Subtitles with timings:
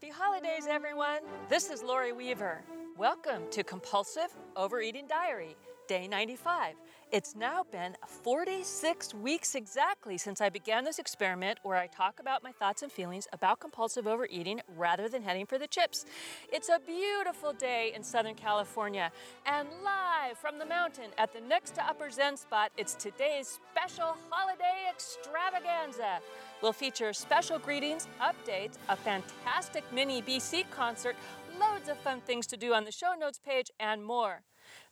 [0.00, 1.22] Happy holidays, everyone!
[1.48, 2.62] This is Lori Weaver.
[2.96, 5.56] Welcome to Compulsive Overeating Diary,
[5.88, 6.74] day 95.
[7.10, 12.42] It's now been 46 weeks exactly since I began this experiment where I talk about
[12.42, 16.04] my thoughts and feelings about compulsive overeating rather than heading for the chips.
[16.52, 19.10] It's a beautiful day in Southern California,
[19.46, 24.14] and live from the mountain at the next to Upper Zen spot, it's today's special
[24.28, 26.18] holiday extravaganza.
[26.60, 31.16] We'll feature special greetings, updates, a fantastic mini BC concert,
[31.58, 34.42] loads of fun things to do on the show notes page, and more.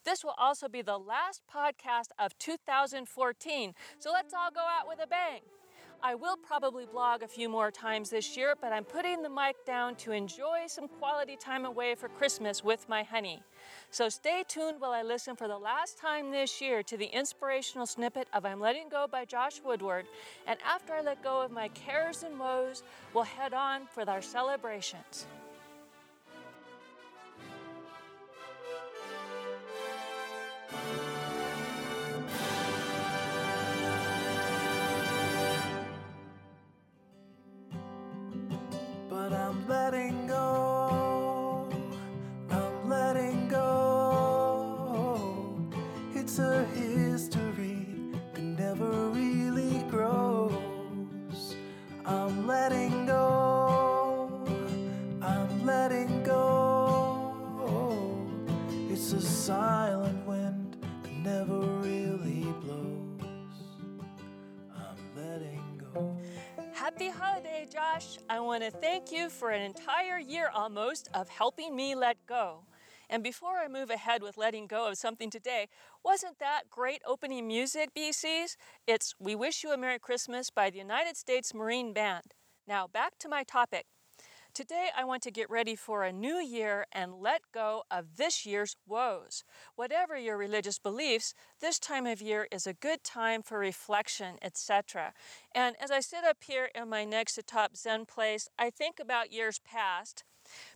[0.05, 4.99] This will also be the last podcast of 2014, so let's all go out with
[5.03, 5.41] a bang.
[6.03, 9.57] I will probably blog a few more times this year, but I'm putting the mic
[9.65, 13.43] down to enjoy some quality time away for Christmas with my honey.
[13.91, 17.87] So stay tuned while I listen for the last time this year to the inspirational
[17.87, 20.07] snippet of I'm Letting Go by Josh Woodward.
[20.47, 22.83] And after I let go of my cares and woes,
[23.15, 25.27] we'll head on for our celebrations.
[69.67, 72.61] Entire year almost of helping me let go.
[73.11, 75.69] And before I move ahead with letting go of something today,
[76.05, 78.57] wasn't that great opening music, BCs?
[78.87, 82.35] It's We Wish You a Merry Christmas by the United States Marine Band.
[82.67, 83.87] Now, back to my topic.
[84.57, 88.47] Today, I want to get ready for a new year and let go of this
[88.47, 89.45] year's woes.
[89.75, 95.13] Whatever your religious beliefs, this time of year is a good time for reflection, etc.
[95.55, 98.99] And as I sit up here in my next to top Zen place, I think
[98.99, 100.25] about years past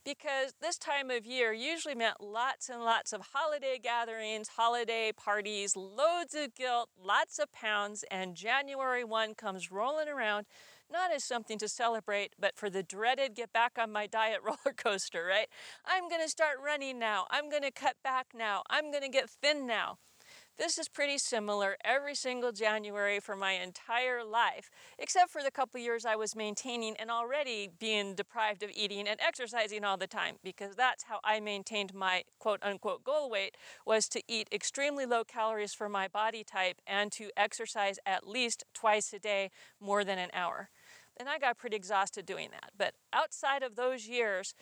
[0.04, 5.74] because this time of year usually meant lots and lots of holiday gatherings, holiday parties,
[5.74, 10.44] loads of guilt, lots of pounds, and January 1 comes rolling around
[10.90, 14.74] not as something to celebrate, but for the dreaded get back on my diet roller
[14.76, 15.48] coaster, right?
[15.84, 17.26] I'm going to start running now.
[17.30, 18.62] I'm going to cut back now.
[18.70, 19.98] I'm going to get thin now.
[20.60, 25.80] This is pretty similar every single January for my entire life, except for the couple
[25.80, 30.36] years I was maintaining and already being deprived of eating and exercising all the time,
[30.44, 33.56] because that's how I maintained my quote unquote goal weight
[33.86, 38.64] was to eat extremely low calories for my body type and to exercise at least
[38.74, 39.50] twice a day
[39.80, 40.68] more than an hour.
[41.20, 42.70] And I got pretty exhausted doing that.
[42.78, 44.54] But outside of those years,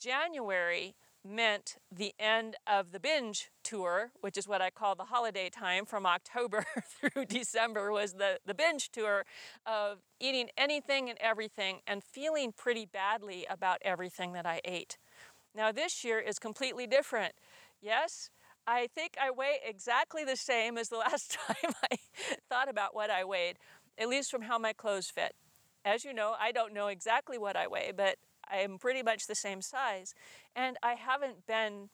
[0.00, 5.50] January meant the end of the binge tour, which is what I call the holiday
[5.50, 9.24] time from October through December, was the, the binge tour
[9.66, 14.96] of eating anything and everything and feeling pretty badly about everything that I ate.
[15.56, 17.32] Now, this year is completely different.
[17.82, 18.30] Yes,
[18.64, 21.96] I think I weigh exactly the same as the last time I
[22.48, 23.56] thought about what I weighed,
[23.98, 25.34] at least from how my clothes fit.
[25.84, 28.16] As you know, I don't know exactly what I weigh, but
[28.48, 30.14] I am pretty much the same size.
[30.54, 31.88] And I haven't been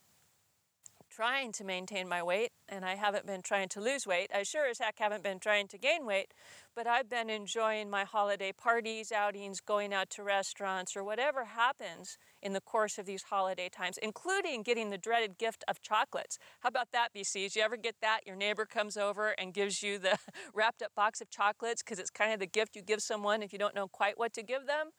[1.16, 4.30] trying to maintain my weight and I haven't been trying to lose weight.
[4.34, 6.34] I sure as heck haven't been trying to gain weight,
[6.74, 12.18] but I've been enjoying my holiday parties, outings, going out to restaurants, or whatever happens
[12.42, 16.38] in the course of these holiday times, including getting the dreaded gift of chocolates.
[16.60, 17.56] How about that, BCs?
[17.56, 18.20] You ever get that?
[18.26, 20.18] Your neighbor comes over and gives you the
[20.54, 23.54] wrapped up box of chocolates because it's kind of the gift you give someone if
[23.54, 24.90] you don't know quite what to give them?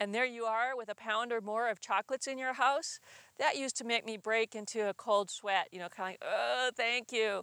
[0.00, 2.98] And there you are with a pound or more of chocolates in your house,
[3.38, 6.32] that used to make me break into a cold sweat, you know, kind of like,
[6.34, 7.42] oh, thank you.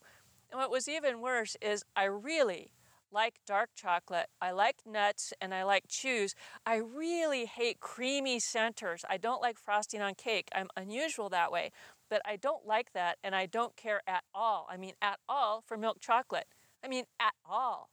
[0.51, 2.71] And what was even worse is I really
[3.11, 4.27] like dark chocolate.
[4.41, 6.35] I like nuts and I like chews.
[6.65, 9.05] I really hate creamy centers.
[9.09, 10.49] I don't like frosting on cake.
[10.53, 11.71] I'm unusual that way,
[12.09, 14.67] but I don't like that and I don't care at all.
[14.69, 16.47] I mean, at all for milk chocolate.
[16.83, 17.89] I mean, at all.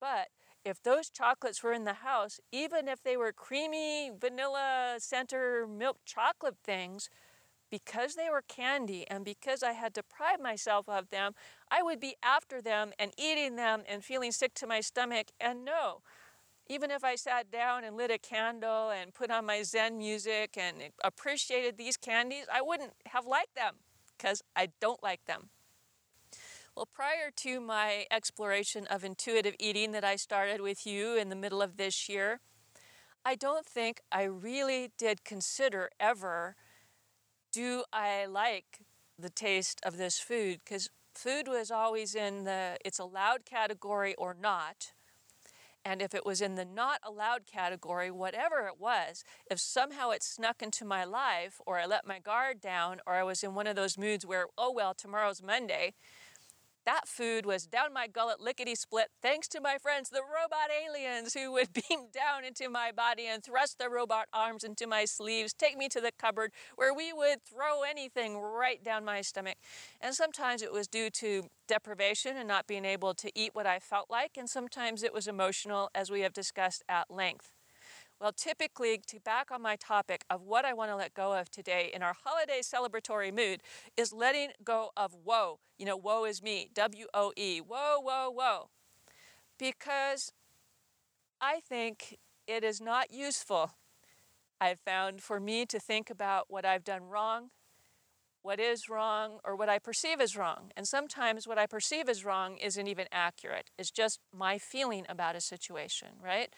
[0.00, 0.28] But
[0.66, 5.98] if those chocolates were in the house, even if they were creamy vanilla center milk
[6.04, 7.08] chocolate things,
[7.70, 11.34] because they were candy and because I had deprived myself of them,
[11.70, 15.28] I would be after them and eating them and feeling sick to my stomach.
[15.40, 16.02] And no,
[16.68, 20.56] even if I sat down and lit a candle and put on my Zen music
[20.56, 23.76] and appreciated these candies, I wouldn't have liked them
[24.16, 25.50] because I don't like them.
[26.76, 31.34] Well, prior to my exploration of intuitive eating that I started with you in the
[31.34, 32.40] middle of this year,
[33.24, 36.54] I don't think I really did consider ever
[37.52, 38.80] do I like
[39.18, 40.60] the taste of this food?
[40.64, 44.92] Because food was always in the it's allowed category or not.
[45.84, 50.22] And if it was in the not allowed category, whatever it was, if somehow it
[50.22, 53.68] snuck into my life, or I let my guard down, or I was in one
[53.68, 55.94] of those moods where, oh well, tomorrow's Monday,
[56.86, 61.34] that food was down my gullet, lickety split, thanks to my friends, the robot aliens,
[61.34, 65.52] who would beam down into my body and thrust their robot arms into my sleeves,
[65.52, 69.56] take me to the cupboard where we would throw anything right down my stomach.
[70.00, 73.80] And sometimes it was due to deprivation and not being able to eat what I
[73.80, 77.55] felt like, and sometimes it was emotional, as we have discussed at length.
[78.20, 81.50] Well, typically, to back on my topic of what I want to let go of
[81.50, 83.62] today in our holiday celebratory mood
[83.96, 85.60] is letting go of woe.
[85.78, 88.70] You know, woe is me, W O E, woe, woe, woe.
[89.58, 90.32] Because
[91.40, 93.72] I think it is not useful,
[94.60, 97.50] I've found, for me to think about what I've done wrong,
[98.42, 100.72] what is wrong, or what I perceive as wrong.
[100.76, 105.36] And sometimes what I perceive as wrong isn't even accurate, it's just my feeling about
[105.36, 106.54] a situation, right?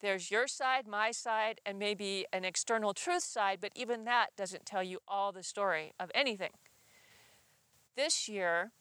[0.00, 4.64] There's your side, my side, and maybe an external truth side, but even that doesn't
[4.64, 6.52] tell you all the story of anything.
[7.96, 8.72] This year,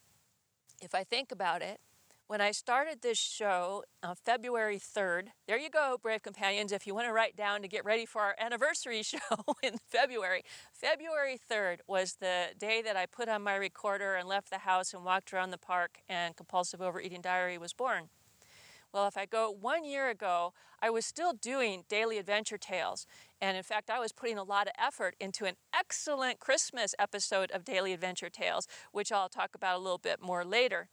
[0.81, 1.81] if I think about it,
[2.27, 6.93] when I started this show on February 3rd, there you go, Brave Companions, if you
[6.93, 9.17] want to write down to get ready for our anniversary show
[9.63, 10.43] in February.
[10.71, 14.93] February 3rd was the day that I put on my recorder and left the house
[14.93, 18.09] and walked around the park, and Compulsive Overeating Diary was born.
[18.93, 23.05] Well, if I go one year ago, I was still doing daily adventure tales.
[23.39, 27.51] And in fact, I was putting a lot of effort into an excellent Christmas episode
[27.51, 30.89] of Daily Adventure Tales, which I'll talk about a little bit more later.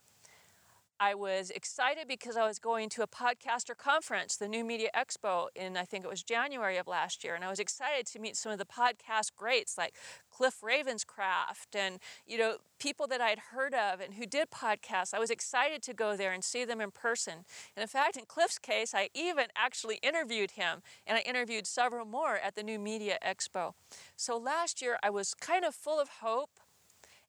[0.98, 5.48] I was excited because I was going to a podcaster conference, the New Media Expo,
[5.54, 8.34] in I think it was January of last year, and I was excited to meet
[8.34, 9.94] some of the podcast greats like
[10.30, 15.12] Cliff Ravenscraft and you know people that I'd heard of and who did podcasts.
[15.12, 17.44] I was excited to go there and see them in person.
[17.76, 22.06] And in fact, in Cliff's case, I even actually interviewed him, and I interviewed several
[22.06, 23.74] more at the New Media Expo.
[24.16, 26.58] So last year, I was kind of full of hope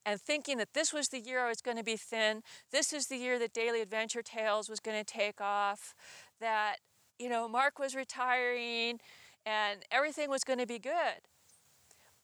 [0.07, 3.07] and thinking that this was the year I was going to be thin, this is
[3.07, 5.94] the year that Daily Adventure Tales was going to take off,
[6.39, 6.77] that,
[7.19, 9.01] you know, Mark was retiring
[9.45, 11.27] and everything was going to be good.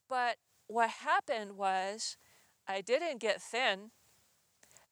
[0.08, 0.38] But
[0.68, 2.16] what happened was
[2.70, 3.92] I didn't get thin.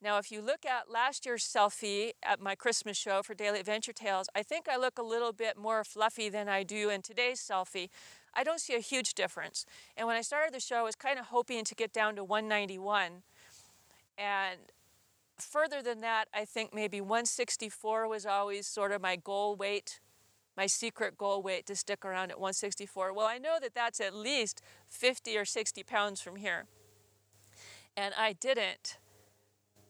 [0.01, 3.93] Now, if you look at last year's selfie at my Christmas show for Daily Adventure
[3.93, 7.39] Tales, I think I look a little bit more fluffy than I do in today's
[7.39, 7.87] selfie.
[8.33, 9.65] I don't see a huge difference.
[9.97, 12.23] And when I started the show, I was kind of hoping to get down to
[12.23, 13.23] 191.
[14.17, 14.59] And
[15.37, 19.99] further than that, I think maybe 164 was always sort of my goal weight,
[20.55, 23.13] my secret goal weight to stick around at 164.
[23.13, 26.65] Well, I know that that's at least 50 or 60 pounds from here.
[27.97, 28.97] And I didn't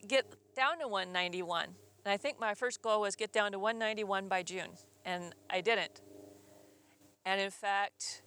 [0.07, 1.75] get down to 191.
[2.03, 4.69] And I think my first goal was get down to 191 by June,
[5.05, 6.01] and I didn't.
[7.25, 8.23] And in fact,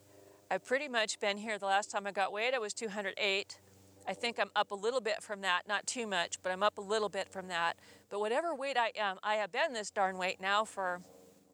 [0.51, 1.57] I've pretty much been here.
[1.57, 3.59] The last time I got weighed, I was 208.
[4.07, 6.77] I think I'm up a little bit from that, not too much, but I'm up
[6.77, 7.77] a little bit from that.
[8.09, 11.01] But whatever weight I am, I have been this darn weight now for,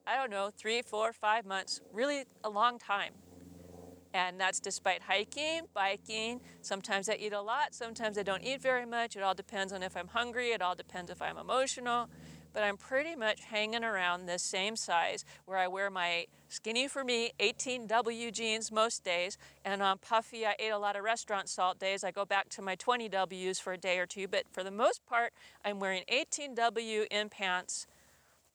[0.06, 3.14] I don't know, three, four, five months, really a long time.
[4.14, 6.42] And that's despite hiking, biking.
[6.62, 9.16] Sometimes I eat a lot, sometimes I don't eat very much.
[9.16, 12.10] It all depends on if I'm hungry, it all depends if I'm emotional
[12.54, 17.04] but I'm pretty much hanging around this same size where I wear my skinny for
[17.04, 21.80] me 18W jeans most days, and on puffy, I ate a lot of restaurant salt
[21.80, 22.04] days.
[22.04, 25.06] I go back to my 20Ws for a day or two, but for the most
[25.06, 27.88] part, I'm wearing 18W in pants,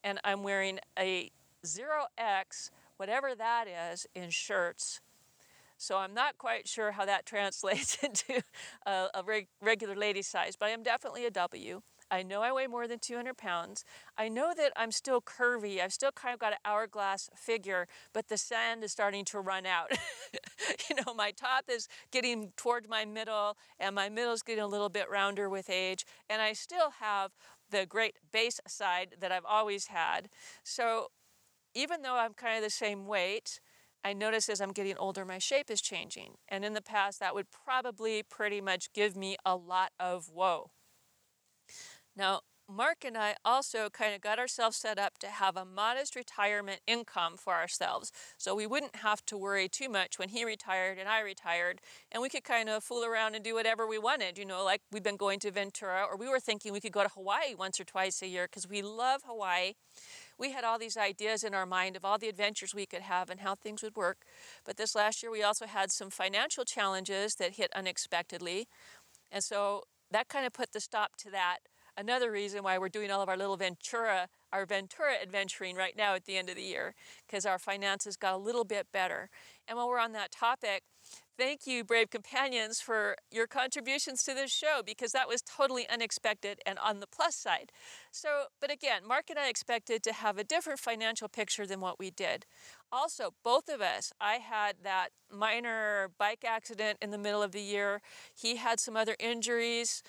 [0.05, 1.31] and I'm wearing a
[1.65, 5.01] 0X, whatever that is, in shirts.
[5.79, 8.43] So I'm not quite sure how that translates into
[8.87, 11.83] a, a reg- regular lady size, but I am definitely a W.
[12.11, 13.85] I know I weigh more than 200 pounds.
[14.17, 15.81] I know that I'm still curvy.
[15.81, 19.67] I've still kind of got an hourglass figure, but the sand is starting to run
[19.67, 19.91] out.
[20.89, 24.69] you know, my top is getting toward my middle, and my middle is getting a
[24.69, 27.33] little bit rounder with age, and I still have
[27.71, 30.29] the great base side that I've always had.
[30.63, 31.09] So
[31.75, 33.61] even though I'm kind of the same weight,
[34.05, 36.35] I notice as I'm getting older, my shape is changing.
[36.49, 40.71] And in the past, that would probably pretty much give me a lot of woe.
[42.17, 46.17] Now, Mark and I also kind of got ourselves set up to have a modest
[46.17, 48.11] retirement income for ourselves.
[48.39, 51.81] So we wouldn't have to worry too much when he retired and I retired,
[52.11, 54.37] and we could kind of fool around and do whatever we wanted.
[54.37, 57.05] You know, like we've been going to Ventura, or we were thinking we could go
[57.05, 59.75] to Hawaii once or twice a year because we love Hawaii.
[60.39, 63.31] we had all these ideas in our mind of all the adventures we could have
[63.31, 64.19] and how things would work.
[64.65, 68.69] But this last year, we also had some financial challenges that hit unexpectedly.
[69.33, 71.59] And so that kind of put the stop to that.
[71.97, 76.15] Another reason why we're doing all of our little Ventura, our Ventura adventuring right now
[76.15, 76.95] at the end of the year,
[77.27, 79.31] because our finances got a little bit better.
[79.67, 80.83] And while we're on that topic,
[81.39, 86.61] Thank you, brave companions, for your contributions to this show because that was totally unexpected
[86.65, 87.73] and on the plus side.
[88.11, 91.99] So, but again, Mark and I expected to have a different financial picture than what
[91.99, 92.47] we did.
[92.91, 97.61] Also, both of us, I had that minor bike accident in the middle of the
[97.61, 98.01] year.
[98.35, 100.03] He had some other injuries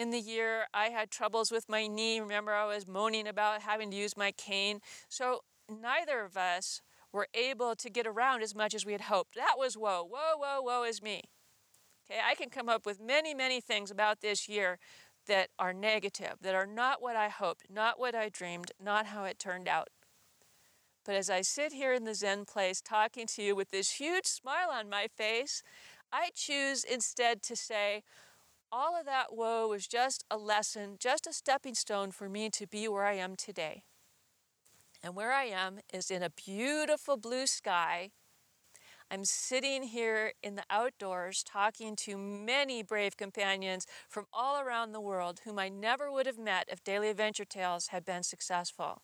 [0.00, 0.64] in the year.
[0.72, 2.20] I had troubles with my knee.
[2.20, 4.80] Remember, I was moaning about having to use my cane.
[5.10, 6.80] So, neither of us
[7.12, 9.34] were able to get around as much as we had hoped.
[9.34, 10.02] That was woe.
[10.10, 11.24] Woe, woe, woe is me.
[12.10, 14.78] Okay, I can come up with many, many things about this year
[15.26, 19.24] that are negative, that are not what I hoped, not what I dreamed, not how
[19.24, 19.88] it turned out.
[21.04, 24.26] But as I sit here in the Zen place talking to you with this huge
[24.26, 25.62] smile on my face,
[26.10, 28.02] I choose instead to say,
[28.72, 32.66] all of that woe was just a lesson, just a stepping stone for me to
[32.66, 33.82] be where I am today.
[35.02, 38.10] And where I am is in a beautiful blue sky.
[39.10, 45.00] I'm sitting here in the outdoors talking to many brave companions from all around the
[45.00, 49.02] world whom I never would have met if Daily Adventure Tales had been successful.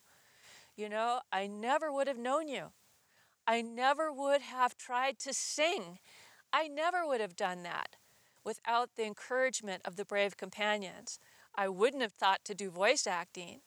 [0.77, 2.69] You know, I never would have known you.
[3.49, 5.99] I never would have tried to sing.
[6.53, 7.97] I never would have done that
[8.47, 11.19] without the encouragement of the brave companions.
[11.55, 13.61] I wouldn't have thought to do voice acting.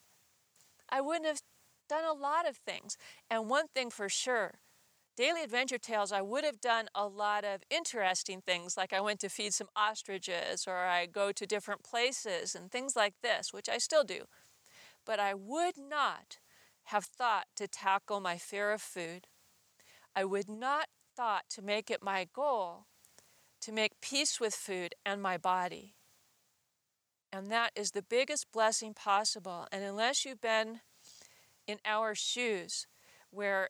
[0.90, 1.42] I wouldn't have
[1.90, 2.98] done a lot of things.
[3.30, 4.60] And one thing for sure,
[5.18, 9.20] Daily Adventure Tales, I would have done a lot of interesting things, like I went
[9.20, 13.68] to feed some ostriches or I go to different places and things like this, which
[13.68, 14.22] I still do.
[15.06, 16.38] But I would not
[16.86, 19.28] have thought to tackle my fear of food.
[20.16, 22.86] I would not thought to make it my goal
[23.62, 25.96] to make peace with food and my body.
[27.32, 29.68] And that is the biggest blessing possible.
[29.72, 30.82] And unless you've been
[31.68, 32.88] in our shoes,
[33.30, 33.70] where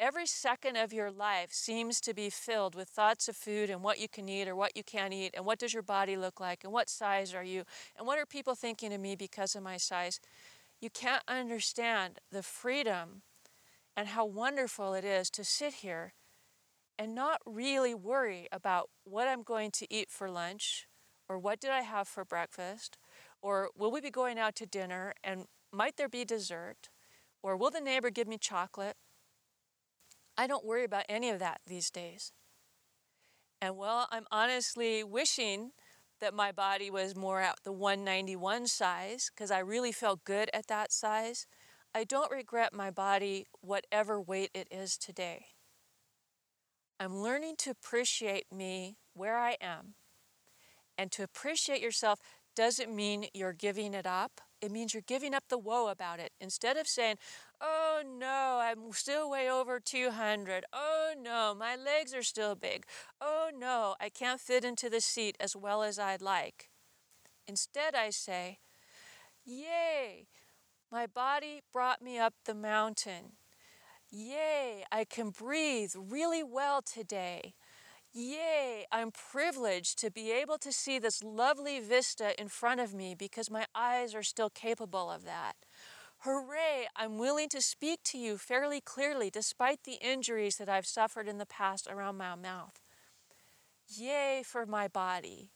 [0.00, 4.00] every second of your life seems to be filled with thoughts of food and what
[4.00, 6.64] you can eat or what you can't eat, and what does your body look like,
[6.64, 7.64] and what size are you,
[7.96, 10.18] and what are people thinking of me because of my size,
[10.80, 13.22] you can't understand the freedom
[13.96, 16.14] and how wonderful it is to sit here
[17.00, 20.86] and not really worry about what I'm going to eat for lunch
[21.30, 22.98] or what did I have for breakfast
[23.40, 26.90] or will we be going out to dinner and might there be dessert
[27.42, 28.96] or will the neighbor give me chocolate?
[30.36, 32.32] I don't worry about any of that these days.
[33.62, 35.70] And well, I'm honestly wishing
[36.20, 40.66] that my body was more at the 191 size because I really felt good at
[40.66, 41.46] that size.
[41.94, 45.46] I don't regret my body, whatever weight it is today.
[47.00, 49.94] I'm learning to appreciate me where I am.
[50.96, 52.20] And to appreciate yourself
[52.54, 56.32] doesn't mean you're giving it up it means you're giving up the woe about it.
[56.40, 57.16] Instead of saying,
[57.60, 60.64] oh no, I'm still way over 200.
[60.72, 62.84] Oh no, my legs are still big.
[63.20, 66.68] Oh no, I can't fit into the seat as well as I'd like.
[67.46, 68.58] Instead, I say,
[69.44, 70.26] yay,
[70.92, 73.32] my body brought me up the mountain.
[74.12, 77.54] Yay, I can breathe really well today.
[78.12, 83.14] Yay, I'm privileged to be able to see this lovely vista in front of me
[83.14, 85.54] because my eyes are still capable of that.
[86.24, 91.28] Hooray, I'm willing to speak to you fairly clearly despite the injuries that I've suffered
[91.28, 92.80] in the past around my mouth.
[93.86, 95.52] Yay for my body.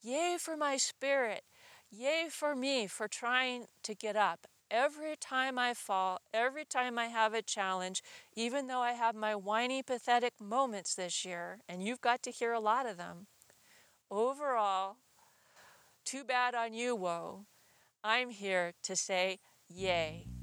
[0.00, 1.42] Yay for my spirit.
[1.90, 7.06] Yay for me for trying to get up every time I fall, every time I
[7.06, 8.02] have a challenge,
[8.34, 12.52] even though I have my whiny, pathetic moments this year, and you've got to hear
[12.52, 13.28] a lot of them,
[14.10, 14.96] overall,
[16.04, 17.46] too bad on you, woe.
[18.02, 19.38] I'm here to say,
[19.68, 20.33] yay.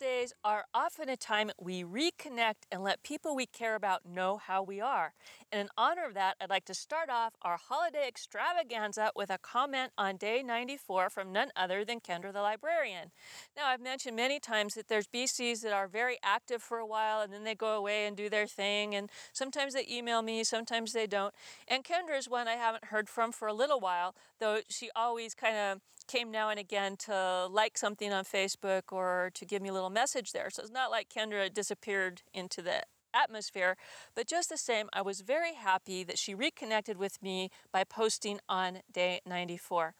[0.00, 4.62] Holidays are often a time we reconnect and let people we care about know how
[4.62, 5.12] we are.
[5.52, 9.38] And in honor of that, I'd like to start off our holiday extravaganza with a
[9.38, 13.10] comment on day 94 from none other than Kendra the librarian.
[13.56, 17.20] Now, I've mentioned many times that there's BCs that are very active for a while
[17.20, 20.92] and then they go away and do their thing, and sometimes they email me, sometimes
[20.92, 21.34] they don't.
[21.68, 25.34] And Kendra is one I haven't heard from for a little while, though she always
[25.34, 29.68] kind of came now and again to like something on Facebook or to give me
[29.68, 30.50] a little message there.
[30.50, 32.82] So it's not like Kendra disappeared into the
[33.14, 33.76] atmosphere,
[34.16, 38.40] but just the same, I was very happy that she reconnected with me by posting
[38.48, 39.94] on day 94.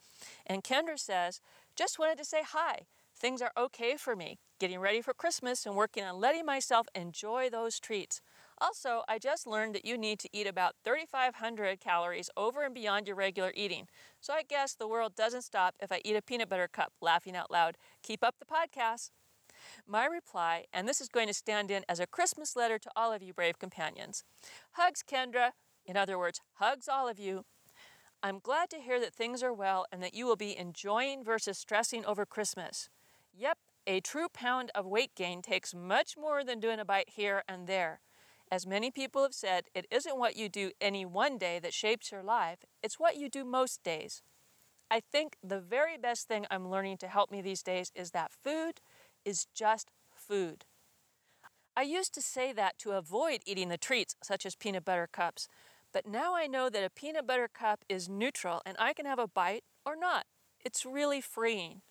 [0.46, 1.40] And Kendra says,
[1.76, 2.80] just wanted to say hi.
[3.16, 7.50] Things are okay for me, getting ready for Christmas and working on letting myself enjoy
[7.50, 8.20] those treats.
[8.60, 13.06] Also, I just learned that you need to eat about 3,500 calories over and beyond
[13.06, 13.88] your regular eating.
[14.20, 17.34] So I guess the world doesn't stop if I eat a peanut butter cup, laughing
[17.34, 17.78] out loud.
[18.02, 19.10] Keep up the podcast.
[19.86, 23.12] My reply, and this is going to stand in as a Christmas letter to all
[23.12, 24.24] of you brave companions.
[24.72, 25.52] Hugs, Kendra.
[25.86, 27.44] In other words, hugs all of you.
[28.22, 31.56] I'm glad to hear that things are well and that you will be enjoying versus
[31.56, 32.90] stressing over Christmas.
[33.34, 37.42] Yep, a true pound of weight gain takes much more than doing a bite here
[37.48, 38.00] and there.
[38.52, 42.10] As many people have said, it isn't what you do any one day that shapes
[42.10, 44.22] your life, it's what you do most days.
[44.90, 48.32] I think the very best thing I'm learning to help me these days is that
[48.32, 48.80] food
[49.24, 50.64] is just food.
[51.76, 55.46] I used to say that to avoid eating the treats, such as peanut butter cups,
[55.92, 59.20] but now I know that a peanut butter cup is neutral and I can have
[59.20, 60.26] a bite or not.
[60.64, 61.82] It's really freeing.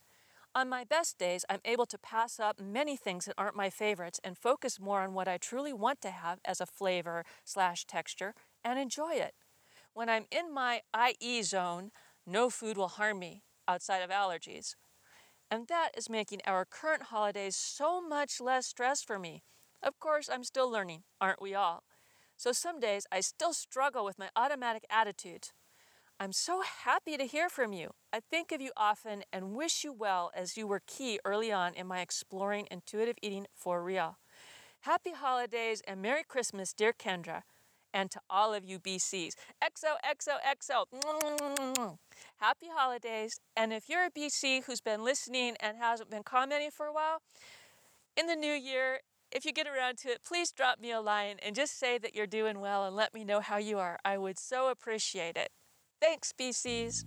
[0.56, 4.20] On my best days, I'm able to pass up many things that aren't my favorites
[4.24, 8.34] and focus more on what I truly want to have as a flavor slash texture
[8.64, 9.36] and enjoy it.
[9.94, 10.82] When I'm in my
[11.22, 11.92] IE zone,
[12.26, 14.76] no food will harm me outside of allergies.
[15.52, 19.44] And that is making our current holidays so much less stress for me.
[19.84, 21.84] Of course, I'm still learning, aren't we all?
[22.38, 25.54] So some days I still struggle with my automatic attitudes.
[26.22, 27.92] I'm so happy to hear from you.
[28.12, 31.74] I think of you often and wish you well as you were key early on
[31.76, 34.18] in my exploring intuitive eating for real.
[34.82, 37.44] Happy holidays and Merry Christmas, dear Kendra,
[37.94, 39.36] and to all of you BCs.
[39.64, 40.88] XOXOXO.
[42.42, 43.40] Happy holidays.
[43.56, 47.22] And if you're a BC who's been listening and hasn't been commenting for a while,
[48.18, 49.00] in the new year,
[49.32, 52.14] if you get around to it, please drop me a line and just say that
[52.14, 53.98] you're doing well and let me know how you are.
[54.04, 55.50] I would so appreciate it.
[56.02, 57.06] Thanks, BCs.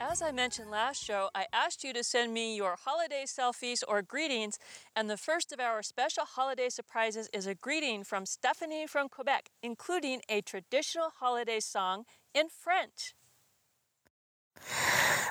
[0.00, 4.02] As I mentioned last show, I asked you to send me your holiday selfies or
[4.02, 4.58] greetings,
[4.94, 9.48] and the first of our special holiday surprises is a greeting from Stephanie from Quebec,
[9.62, 13.14] including a traditional holiday song in French.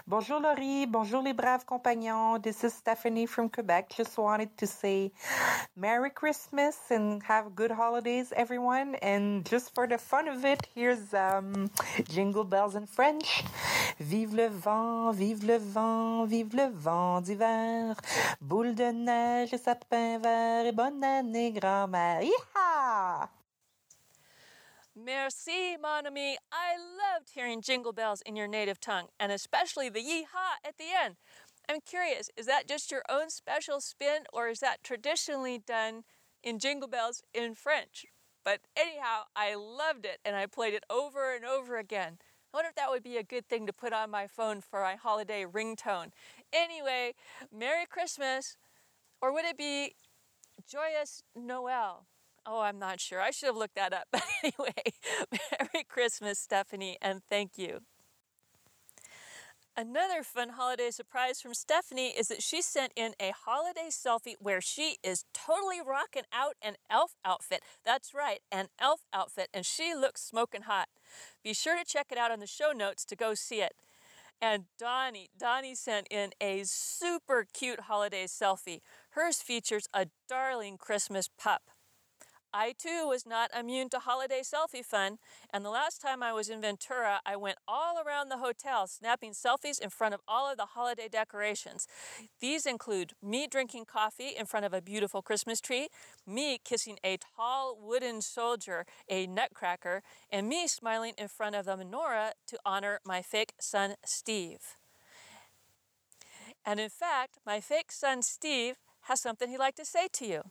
[0.06, 2.38] Bonjour Laurie, bonjour les braves compagnons.
[2.38, 3.94] This is Stephanie from Quebec.
[3.96, 5.12] Just wanted to say
[5.78, 8.96] Merry Christmas and have good holidays, everyone.
[8.96, 11.70] And just for the fun of it, here's um,
[12.10, 13.44] Jingle Bells in French.
[14.00, 17.96] Vive le vent, vive le vent, vive le vent d'hiver.
[18.42, 22.24] Boule de neige sapin vert et bonne année, grand-mère.
[25.06, 26.38] Merci, mon ami.
[26.50, 30.86] I loved hearing jingle bells in your native tongue, and especially the yee-haw at the
[30.98, 31.16] end.
[31.68, 36.04] I'm curious, is that just your own special spin, or is that traditionally done
[36.42, 38.06] in jingle bells in French?
[38.46, 42.20] But anyhow, I loved it, and I played it over and over again.
[42.54, 44.82] I wonder if that would be a good thing to put on my phone for
[44.82, 46.12] my holiday ringtone.
[46.54, 47.14] Anyway,
[47.54, 48.56] Merry Christmas,
[49.22, 49.96] or would it be
[50.66, 52.06] Joyous Noel?
[52.46, 53.22] Oh, I'm not sure.
[53.22, 54.08] I should have looked that up.
[54.12, 54.94] But anyway,
[55.60, 57.80] Merry Christmas, Stephanie, and thank you.
[59.76, 64.62] Another fun holiday surprise from Stephanie is that she sent in a holiday selfie where
[64.62, 67.62] she is totally rocking out an elf outfit.
[67.84, 70.90] That's right, an elf outfit, and she looks smoking hot.
[71.44, 73.74] Be sure to check it out on the show notes to go see it.
[74.40, 78.82] And Donnie, Donnie sent in a super cute holiday selfie.
[79.12, 81.64] Hers features a darling Christmas pup.
[82.54, 85.18] I too was not immune to holiday selfie fun,
[85.52, 89.32] and the last time I was in Ventura, I went all around the hotel snapping
[89.32, 91.88] selfies in front of all of the holiday decorations.
[92.40, 95.88] These include me drinking coffee in front of a beautiful Christmas tree,
[96.28, 101.76] me kissing a tall wooden soldier, a nutcracker, and me smiling in front of the
[101.76, 104.78] menorah to honor my fake son Steve.
[106.64, 110.44] And in fact, my fake son Steve has something he'd like to say to you.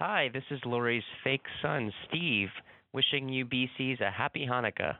[0.00, 2.48] Hi, this is Lori's fake son, Steve,
[2.94, 4.96] wishing you BCs a happy Hanukkah.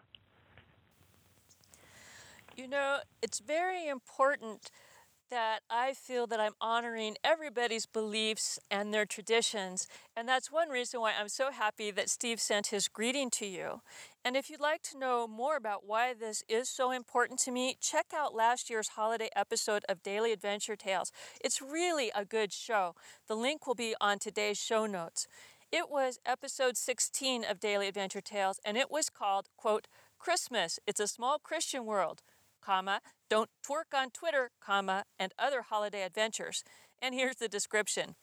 [2.54, 4.70] You know, it's very important
[5.30, 9.86] that I feel that I'm honoring everybody's beliefs and their traditions.
[10.16, 13.80] And that's one reason why I'm so happy that Steve sent his greeting to you.
[14.24, 17.76] And if you'd like to know more about why this is so important to me,
[17.80, 21.12] check out last year's holiday episode of Daily Adventure Tales.
[21.42, 22.94] It's really a good show.
[23.28, 25.26] The link will be on today's show notes.
[25.72, 29.86] It was episode 16 of Daily Adventure Tales, and it was called, quote,
[30.18, 32.22] Christmas, It's a Small Christian World,
[32.60, 36.64] comma, don't twerk on Twitter, comma, and other holiday adventures.
[37.00, 38.16] And here's the description.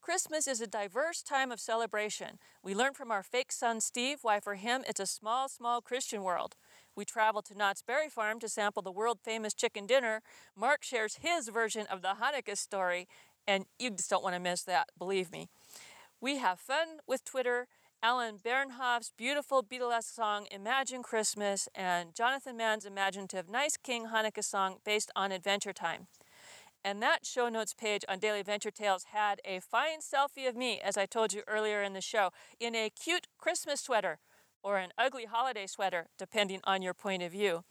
[0.00, 2.38] Christmas is a diverse time of celebration.
[2.62, 6.22] We learn from our fake son Steve why for him it's a small, small Christian
[6.22, 6.54] world.
[6.96, 10.22] We travel to Knott's Berry Farm to sample the world famous chicken dinner.
[10.56, 13.06] Mark shares his version of the Hanukkah story,
[13.46, 15.48] and you just don't want to miss that, believe me.
[16.20, 17.66] We have fun with Twitter.
[18.00, 24.76] Alan Bernhoft's beautiful Beatlesque song Imagine Christmas and Jonathan Mann's imaginative Nice King Hanukkah song
[24.84, 26.06] based on Adventure Time.
[26.84, 30.80] And that show notes page on Daily Adventure Tales had a fine selfie of me,
[30.80, 32.30] as I told you earlier in the show,
[32.60, 34.20] in a cute Christmas sweater
[34.62, 37.64] or an ugly holiday sweater, depending on your point of view.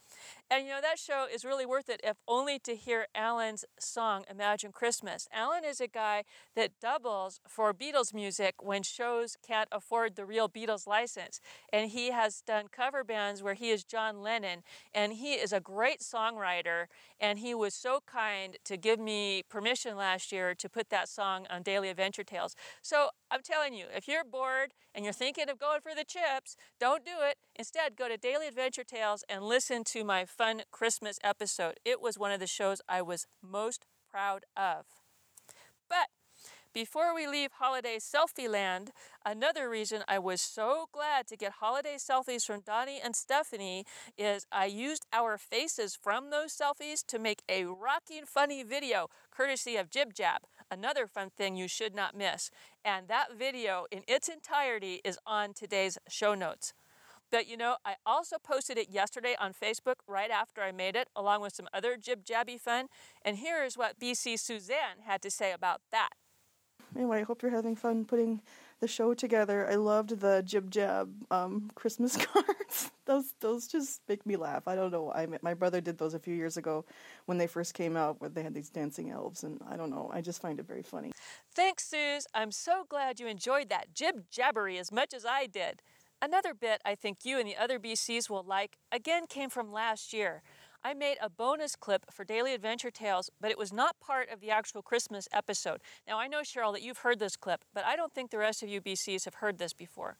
[0.50, 4.24] And you know, that show is really worth it if only to hear Alan's song,
[4.30, 5.28] Imagine Christmas.
[5.32, 6.24] Alan is a guy
[6.56, 11.40] that doubles for Beatles music when shows can't afford the real Beatles license.
[11.72, 14.62] And he has done cover bands where he is John Lennon,
[14.94, 16.86] and he is a great songwriter.
[17.20, 21.46] And he was so kind to give me permission last year to put that song
[21.50, 22.56] on Daily Adventure Tales.
[22.80, 26.56] So I'm telling you, if you're bored and you're thinking of going for the chips,
[26.80, 27.36] don't do it.
[27.56, 31.74] Instead, go to Daily Adventure Tales and listen to my fun Christmas episode.
[31.84, 34.86] It was one of the shows I was most proud of.
[35.88, 36.08] But
[36.74, 38.92] before we leave holiday selfie land,
[39.24, 43.84] another reason I was so glad to get holiday selfies from Donnie and Stephanie
[44.16, 49.76] is I used our faces from those selfies to make a rocking funny video courtesy
[49.76, 52.50] of Jib Jab, another fun thing you should not miss.
[52.84, 56.72] And that video in its entirety is on today's show notes.
[57.30, 61.08] But you know, I also posted it yesterday on Facebook right after I made it,
[61.14, 62.86] along with some other jib jabby fun.
[63.22, 66.10] And here's what BC Suzanne had to say about that.
[66.96, 68.40] Anyway, I hope you're having fun putting
[68.80, 69.68] the show together.
[69.68, 72.90] I loved the jib jab um, Christmas cards.
[73.06, 74.68] those those just make me laugh.
[74.68, 75.12] I don't know.
[75.12, 76.84] I my brother did those a few years ago
[77.26, 80.10] when they first came out, where they had these dancing elves, and I don't know.
[80.12, 81.12] I just find it very funny.
[81.54, 82.26] Thanks, Suze.
[82.34, 85.82] I'm so glad you enjoyed that jib jabbery as much as I did.
[86.20, 90.12] Another bit I think you and the other BCs will like again came from last
[90.12, 90.42] year.
[90.84, 94.40] I made a bonus clip for Daily Adventure Tales, but it was not part of
[94.40, 95.80] the actual Christmas episode.
[96.06, 98.62] Now, I know, Cheryl, that you've heard this clip, but I don't think the rest
[98.62, 100.16] of you BCs have heard this before.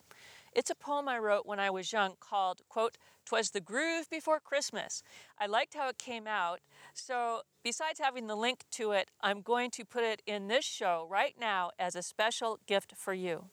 [0.53, 4.39] It's a poem I wrote when I was young called, quote, Twas the Groove Before
[4.39, 5.01] Christmas.
[5.39, 6.59] I liked how it came out,
[6.93, 11.07] so besides having the link to it, I'm going to put it in this show
[11.09, 13.45] right now as a special gift for you.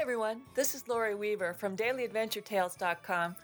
[0.00, 3.34] Everyone, this is Lori Weaver from DailyAdventureTales.com,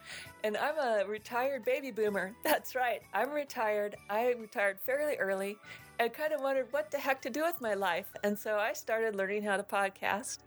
[0.44, 2.32] and I'm a retired baby boomer.
[2.44, 3.96] That's right, I'm retired.
[4.08, 5.58] I retired fairly early
[5.98, 8.72] and kind of wondered what the heck to do with my life, and so I
[8.72, 10.38] started learning how to podcast.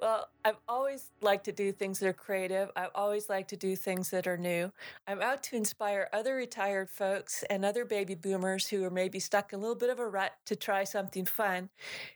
[0.00, 2.70] Well, I've always liked to do things that are creative.
[2.76, 4.70] I've always liked to do things that are new.
[5.08, 9.52] I'm out to inspire other retired folks and other baby boomers who are maybe stuck
[9.52, 11.70] in a little bit of a rut to try something fun.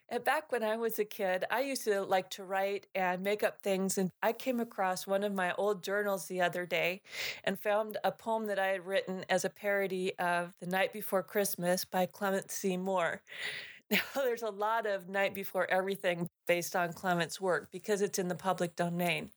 [0.08, 3.42] And back when I was a kid, I used to like to write and make
[3.42, 3.98] up things.
[3.98, 7.02] And I came across one of my old journals the other day
[7.42, 11.24] and found a poem that I had written as a parody of The Night Before
[11.24, 12.76] Christmas by Clement C.
[12.76, 13.22] Moore.
[14.14, 18.34] There's a lot of Night Before Everything based on Clement's work because it's in the
[18.34, 19.30] public domain.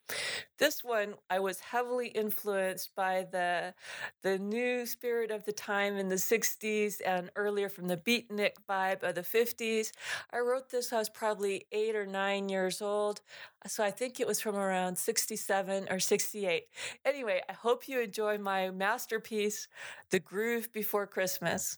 [0.58, 3.74] This one, I was heavily influenced by the,
[4.22, 9.04] the new spirit of the time in the 60s and earlier from the beatnik vibe
[9.04, 9.92] of the 50s.
[10.32, 13.22] I wrote this, I was probably eight or nine years old.
[13.68, 16.64] So I think it was from around 67 or 68.
[17.04, 19.68] Anyway, I hope you enjoy my masterpiece,
[20.12, 21.78] The Groove Before Christmas.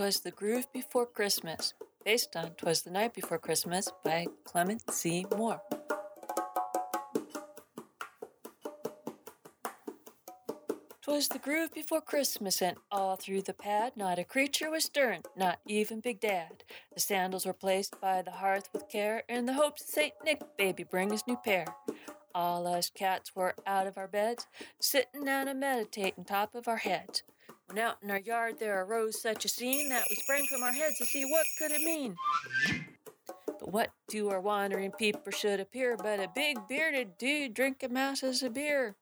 [0.00, 1.74] Twas the Groove Before Christmas,
[2.06, 5.26] based on Twas the Night Before Christmas by Clement C.
[5.36, 5.60] Moore.
[11.02, 15.20] Twas the groove before Christmas, and all through the pad, not a creature was stirring,
[15.36, 16.64] not even Big Dad.
[16.94, 20.82] The sandals were placed by the hearth with care, in the hopes Saint Nick baby
[20.82, 21.66] bring his new pair.
[22.34, 24.46] All us cats were out of our beds,
[24.80, 27.22] sitting down and meditating top of our heads.
[27.70, 30.72] When out in our yard there arose such a scene that we sprang from our
[30.72, 32.16] heads to see what could it mean.
[33.46, 38.42] But what to our wandering peeper should appear but a big bearded dude drinking masses
[38.42, 38.96] of beer?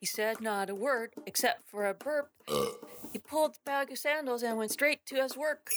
[0.00, 2.28] He said not a word except for a burp.
[3.12, 5.70] He pulled the bag of sandals and went straight to his work.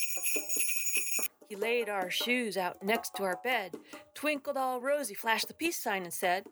[1.47, 3.75] He laid our shoes out next to our bed,
[4.15, 6.45] twinkled all rosy, flashed the peace sign, and said,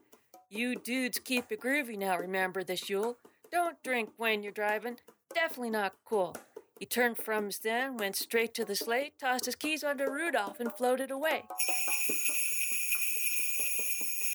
[0.49, 3.17] You dudes keep it groovy now, remember this Yule.
[3.51, 4.97] Don't drink when you're driving.
[5.33, 6.37] Definitely not cool.
[6.79, 10.59] He turned from us then, went straight to the sleigh, tossed his keys under Rudolph,
[10.61, 11.43] and floated away.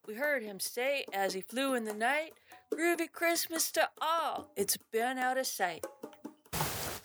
[0.06, 2.34] We heard him say as he flew in the night,
[2.74, 4.50] Groovy Christmas to all.
[4.56, 5.86] It's been out of sight.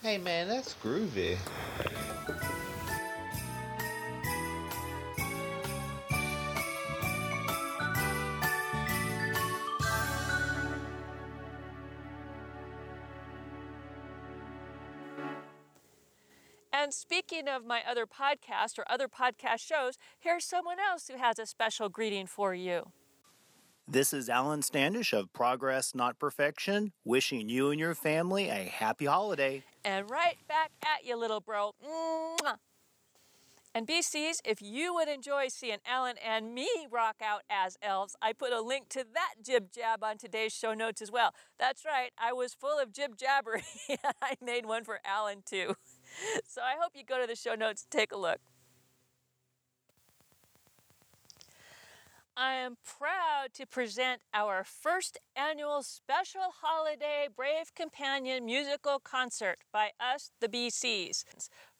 [0.02, 1.38] Hey man, that's groovy.
[16.88, 21.38] And speaking of my other podcast or other podcast shows, here's someone else who has
[21.38, 22.94] a special greeting for you.
[23.86, 29.04] This is Alan Standish of Progress Not Perfection, wishing you and your family a happy
[29.04, 29.66] holiday.
[29.84, 31.74] And right back at you, little bro.
[31.86, 32.56] Mwah.
[33.76, 38.32] And BCs, if you would enjoy seeing Alan and me rock out as elves, I
[38.32, 41.36] put a link to that jib jab on today's show notes as well.
[41.60, 43.66] That's right, I was full of jib jabbery,
[44.22, 45.76] I made one for Alan too.
[46.48, 48.40] So I hope you go to the show notes and take a look.
[52.40, 59.90] I am proud to present our first annual special holiday Brave Companion musical concert by
[60.00, 61.24] us, the BCs.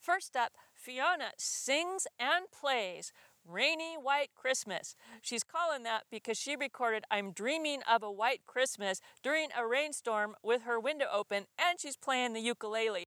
[0.00, 3.12] First up, Fiona sings and plays
[3.46, 4.96] Rainy White Christmas.
[5.22, 10.34] She's calling that because she recorded I'm Dreaming of a White Christmas during a rainstorm
[10.42, 13.06] with her window open and she's playing the ukulele.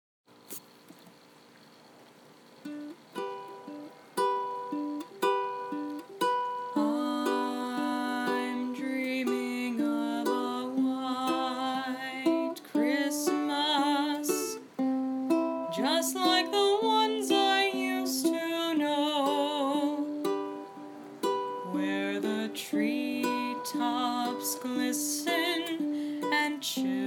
[23.72, 27.01] Treetops glisten and children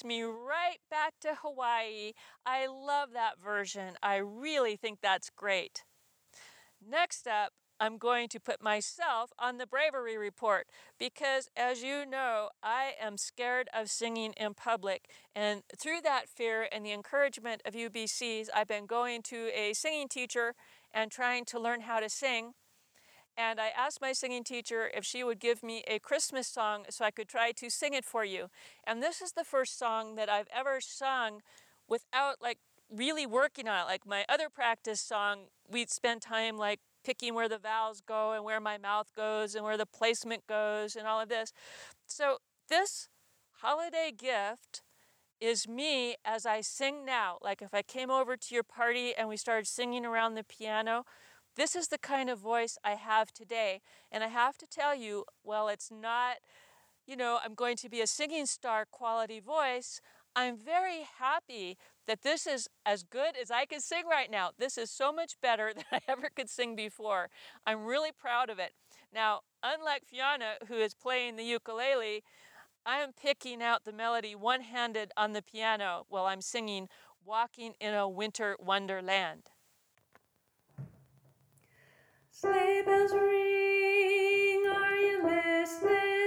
[0.00, 2.12] takes me right back to Hawaii.
[2.46, 3.94] I love that version.
[4.02, 5.84] I really think that's great.
[6.86, 10.66] Next up, I'm going to put myself on the bravery report
[10.98, 15.06] because, as you know, I am scared of singing in public.
[15.34, 20.08] And through that fear and the encouragement of UBCs, I've been going to a singing
[20.08, 20.54] teacher
[20.92, 22.52] and trying to learn how to sing.
[23.40, 27.06] And I asked my singing teacher if she would give me a Christmas song so
[27.06, 28.50] I could try to sing it for you.
[28.86, 31.40] And this is the first song that I've ever sung
[31.88, 32.58] without like
[32.94, 33.84] really working on it.
[33.86, 38.44] Like my other practice song, we'd spend time like picking where the vowels go and
[38.44, 41.50] where my mouth goes and where the placement goes and all of this.
[42.06, 43.08] So this
[43.62, 44.82] holiday gift
[45.40, 47.38] is me as I sing now.
[47.40, 51.06] Like if I came over to your party and we started singing around the piano,
[51.60, 53.82] this is the kind of voice I have today.
[54.10, 56.36] And I have to tell you, well, it's not,
[57.06, 60.00] you know, I'm going to be a singing star quality voice.
[60.34, 64.52] I'm very happy that this is as good as I can sing right now.
[64.58, 67.28] This is so much better than I ever could sing before.
[67.66, 68.72] I'm really proud of it.
[69.12, 72.24] Now, unlike Fiona, who is playing the ukulele,
[72.86, 76.88] I am picking out the melody one handed on the piano while I'm singing
[77.22, 79.50] Walking in a Winter Wonderland.
[82.42, 86.19] Sleigh bells ring, are you listening?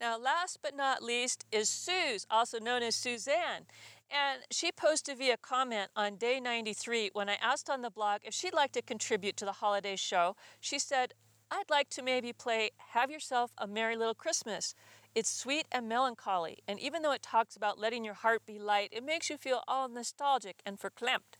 [0.00, 3.66] Now, last but not least is Suze, also known as Suzanne.
[4.10, 8.32] And she posted via comment on day 93 when I asked on the blog if
[8.32, 10.36] she'd like to contribute to the holiday show.
[10.58, 11.12] She said,
[11.50, 14.74] I'd like to maybe play Have Yourself a Merry Little Christmas.
[15.14, 18.90] It's sweet and melancholy, and even though it talks about letting your heart be light,
[18.92, 21.39] it makes you feel all nostalgic and verklempt.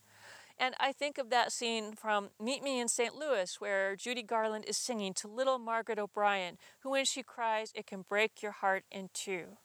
[0.60, 3.14] And I think of that scene from Meet Me in St.
[3.14, 7.86] Louis, where Judy Garland is singing to little Margaret O'Brien, who, when she cries, it
[7.86, 9.56] can break your heart in two.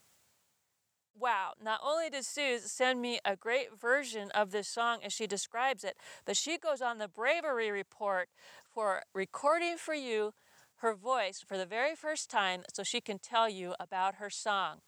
[1.13, 5.27] Wow, not only did Suze send me a great version of this song as she
[5.27, 8.29] describes it, but she goes on the bravery report
[8.73, 10.33] for recording for you
[10.79, 14.79] her voice for the very first time so she can tell you about her song.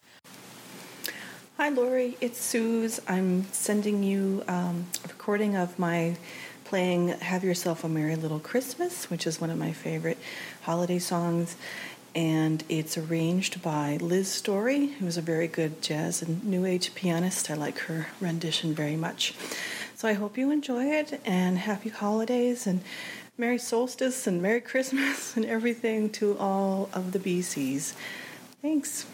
[1.57, 2.15] Hi, Lori.
[2.21, 3.01] It's Suze.
[3.07, 6.15] I'm sending you um, a recording of my
[6.65, 10.19] playing Have Yourself a Merry Little Christmas, which is one of my favorite
[10.61, 11.55] holiday songs.
[12.13, 17.49] And it's arranged by Liz Story, who's a very good jazz and new age pianist.
[17.49, 19.33] I like her rendition very much.
[19.95, 22.81] So I hope you enjoy it and happy holidays and
[23.35, 27.93] Merry Solstice and Merry Christmas and everything to all of the BCs.
[28.61, 29.07] Thanks.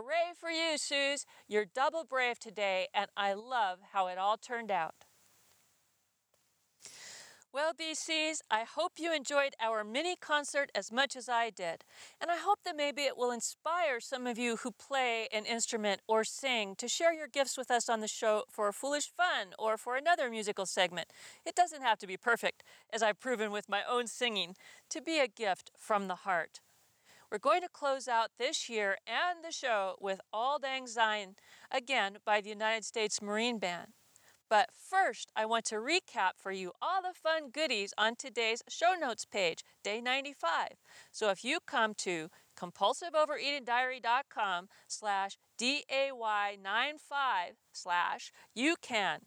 [0.00, 1.26] Hooray for you, Suze!
[1.46, 5.04] You're double brave today, and I love how it all turned out.
[7.52, 11.84] Well, BCs, I hope you enjoyed our mini concert as much as I did.
[12.18, 16.00] And I hope that maybe it will inspire some of you who play an instrument
[16.08, 19.76] or sing to share your gifts with us on the show for foolish fun or
[19.76, 21.08] for another musical segment.
[21.44, 24.56] It doesn't have to be perfect, as I've proven with my own singing,
[24.88, 26.60] to be a gift from the heart.
[27.30, 31.36] We're going to close out this year and the show with Auld Lang Syne,
[31.70, 33.92] again by the United States Marine Band.
[34.48, 38.94] But first, I want to recap for you all the fun goodies on today's show
[39.00, 40.70] notes page, day 95.
[41.12, 49.20] So if you come to compulsiveovereatingdiary.com slash DAY95 slash you can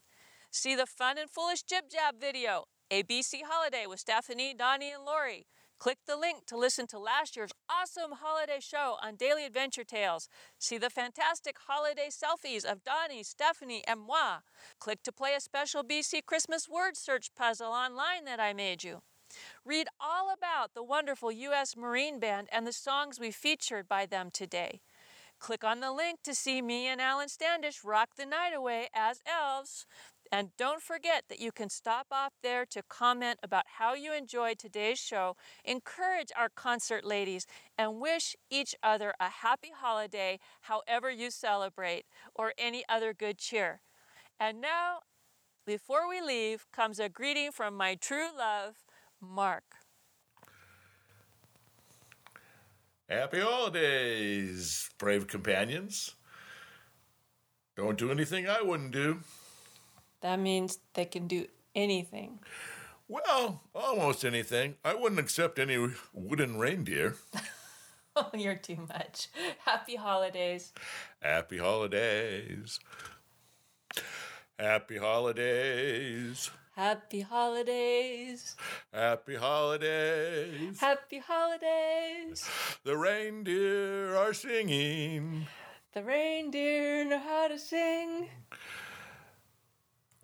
[0.52, 5.48] see the fun and foolish JibJab video, ABC Holiday with Stephanie, Donnie, and Lori.
[5.84, 10.30] Click the link to listen to last year's awesome holiday show on Daily Adventure Tales.
[10.58, 14.38] See the fantastic holiday selfies of Donnie, Stephanie, and moi.
[14.80, 19.02] Click to play a special BC Christmas word search puzzle online that I made you.
[19.66, 21.76] Read all about the wonderful U.S.
[21.76, 24.80] Marine Band and the songs we featured by them today.
[25.38, 29.22] Click on the link to see me and Alan Standish rock the night away as
[29.28, 29.86] elves.
[30.32, 34.58] And don't forget that you can stop off there to comment about how you enjoyed
[34.58, 37.46] today's show, encourage our concert ladies,
[37.78, 43.82] and wish each other a happy holiday, however you celebrate, or any other good cheer.
[44.40, 45.00] And now,
[45.66, 48.84] before we leave, comes a greeting from my true love,
[49.22, 49.64] Mark.
[53.08, 56.16] Happy holidays, brave companions.
[57.76, 59.20] Don't do anything I wouldn't do.
[60.24, 62.40] That means they can do anything.
[63.10, 64.76] Well, almost anything.
[64.84, 67.16] I wouldn't accept any wooden reindeer.
[68.16, 69.28] Oh, you're too much.
[69.66, 70.72] Happy holidays.
[71.22, 72.80] Happy holidays.
[74.58, 76.50] Happy holidays.
[76.74, 78.56] Happy holidays.
[78.94, 80.80] Happy holidays.
[80.80, 82.50] Happy holidays.
[82.86, 85.48] The reindeer are singing.
[85.94, 88.30] The reindeer know how to sing.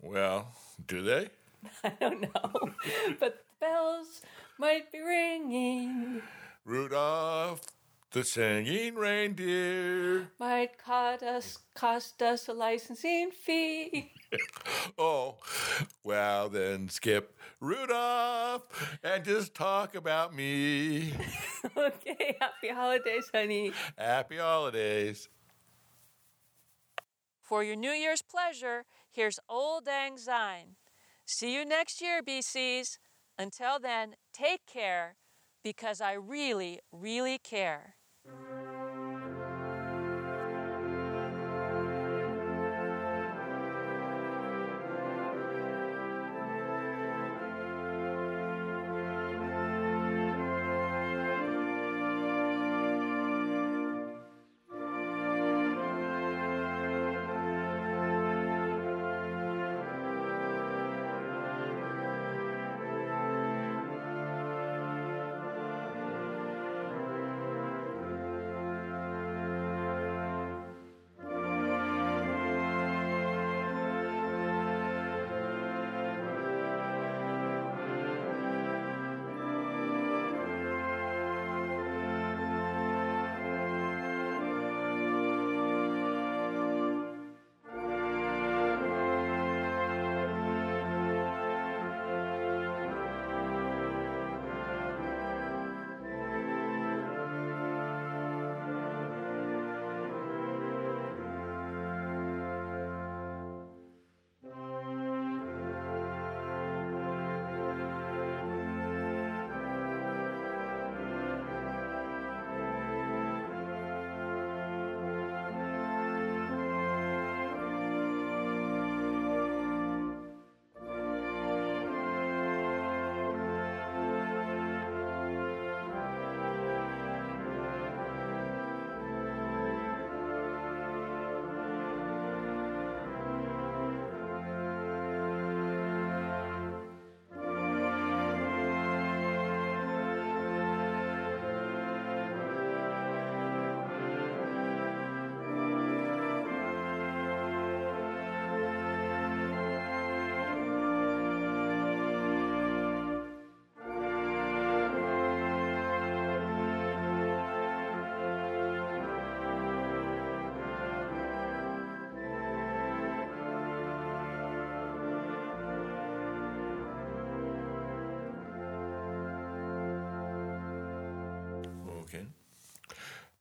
[0.02, 0.48] Well,
[0.86, 1.28] do they?
[1.84, 2.70] I don't know.
[3.18, 4.22] but the bells
[4.58, 6.22] might be ringing.
[6.64, 7.60] Rudolph,
[8.12, 10.30] the singing reindeer.
[10.38, 14.12] Might cost us, cost us a licensing fee.
[14.96, 15.38] Oh,
[16.04, 18.62] well then skip Rudolph
[19.02, 21.12] and just talk about me.
[21.76, 23.72] okay, happy holidays, honey.
[23.98, 25.28] Happy holidays.
[27.40, 30.76] For your New Year's pleasure, here's Auld Lang Syne.
[31.26, 32.98] See you next year, BCs.
[33.38, 35.16] Until then, take care
[35.62, 37.96] because I really, really care.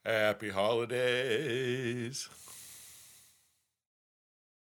[0.10, 2.30] Happy holidays.